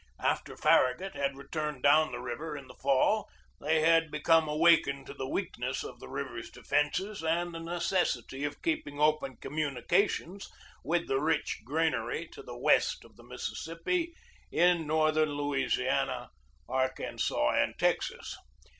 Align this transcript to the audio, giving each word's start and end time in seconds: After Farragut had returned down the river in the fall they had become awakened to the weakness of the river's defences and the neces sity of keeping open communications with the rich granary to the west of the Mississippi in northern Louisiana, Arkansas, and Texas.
After 0.23 0.57
Farragut 0.57 1.13
had 1.13 1.35
returned 1.35 1.83
down 1.83 2.11
the 2.11 2.17
river 2.17 2.57
in 2.57 2.65
the 2.67 2.73
fall 2.73 3.29
they 3.59 3.81
had 3.81 4.09
become 4.09 4.47
awakened 4.47 5.05
to 5.05 5.13
the 5.13 5.29
weakness 5.29 5.83
of 5.83 5.99
the 5.99 6.07
river's 6.09 6.49
defences 6.49 7.23
and 7.23 7.53
the 7.53 7.59
neces 7.59 8.17
sity 8.19 8.47
of 8.47 8.63
keeping 8.63 8.99
open 8.99 9.37
communications 9.37 10.49
with 10.83 11.07
the 11.07 11.19
rich 11.21 11.61
granary 11.63 12.27
to 12.29 12.41
the 12.41 12.57
west 12.57 13.05
of 13.05 13.15
the 13.15 13.23
Mississippi 13.23 14.15
in 14.51 14.87
northern 14.87 15.33
Louisiana, 15.33 16.31
Arkansas, 16.67 17.49
and 17.51 17.77
Texas. 17.77 18.35